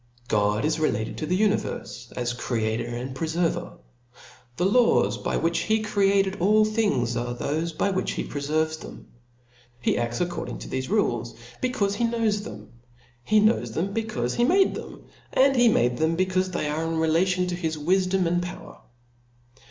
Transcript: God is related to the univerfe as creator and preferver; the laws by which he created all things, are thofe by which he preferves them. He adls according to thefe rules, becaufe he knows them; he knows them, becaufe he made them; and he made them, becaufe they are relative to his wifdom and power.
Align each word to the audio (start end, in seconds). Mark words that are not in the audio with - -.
God 0.29 0.65
is 0.65 0.79
related 0.79 1.15
to 1.19 1.27
the 1.27 1.39
univerfe 1.39 2.11
as 2.13 2.33
creator 2.33 2.87
and 2.87 3.13
preferver; 3.15 3.73
the 4.57 4.65
laws 4.65 5.19
by 5.19 5.37
which 5.37 5.59
he 5.59 5.79
created 5.79 6.37
all 6.39 6.65
things, 6.65 7.15
are 7.15 7.35
thofe 7.35 7.77
by 7.77 7.91
which 7.91 8.13
he 8.13 8.23
preferves 8.27 8.79
them. 8.79 9.09
He 9.79 9.97
adls 9.99 10.19
according 10.19 10.57
to 10.57 10.67
thefe 10.67 10.89
rules, 10.89 11.35
becaufe 11.61 11.93
he 11.93 12.05
knows 12.05 12.41
them; 12.41 12.71
he 13.23 13.39
knows 13.39 13.73
them, 13.73 13.93
becaufe 13.93 14.37
he 14.37 14.43
made 14.43 14.73
them; 14.73 15.03
and 15.33 15.55
he 15.55 15.67
made 15.69 15.97
them, 15.97 16.17
becaufe 16.17 16.51
they 16.51 16.67
are 16.67 16.87
relative 16.87 17.49
to 17.49 17.55
his 17.55 17.77
wifdom 17.77 18.25
and 18.25 18.41
power. 18.41 18.79